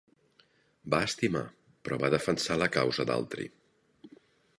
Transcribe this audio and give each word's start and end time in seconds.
Va 0.93 1.01
estimar, 1.09 1.43
però 1.87 1.99
va 2.05 2.09
defensar 2.13 2.57
la 2.63 2.71
causa 2.79 3.07
d'altri. 3.11 3.47